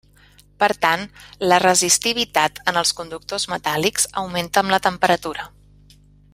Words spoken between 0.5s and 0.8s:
Per